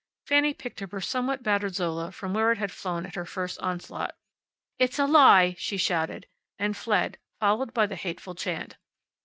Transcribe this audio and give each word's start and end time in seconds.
Fanny 0.25 0.55
picked 0.55 0.81
up 0.81 0.91
her 0.93 0.99
somewhat 0.99 1.43
battered 1.43 1.75
Zola 1.75 2.11
from 2.11 2.33
where 2.33 2.51
it 2.51 2.57
had 2.57 2.71
flown 2.71 3.05
at 3.05 3.13
her 3.13 3.23
first 3.23 3.59
onslaught. 3.59 4.15
"It's 4.79 4.97
a 4.97 5.05
lie!" 5.05 5.53
she 5.59 5.77
shouted. 5.77 6.25
And 6.57 6.75
fled, 6.75 7.19
followed 7.39 7.71
by 7.71 7.85
the 7.85 7.95
hateful 7.95 8.33
chant. 8.33 8.77